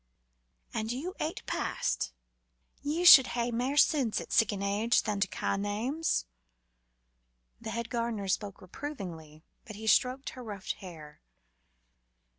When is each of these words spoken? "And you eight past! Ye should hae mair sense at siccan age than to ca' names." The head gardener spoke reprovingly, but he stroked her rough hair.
"And 0.73 0.91
you 0.91 1.13
eight 1.19 1.45
past! 1.45 2.11
Ye 2.81 3.05
should 3.05 3.27
hae 3.37 3.51
mair 3.51 3.77
sense 3.77 4.19
at 4.19 4.31
siccan 4.31 4.63
age 4.63 5.03
than 5.03 5.19
to 5.19 5.27
ca' 5.27 5.57
names." 5.57 6.25
The 7.61 7.69
head 7.69 7.91
gardener 7.91 8.27
spoke 8.27 8.63
reprovingly, 8.63 9.43
but 9.63 9.75
he 9.75 9.85
stroked 9.85 10.31
her 10.31 10.43
rough 10.43 10.71
hair. 10.71 11.21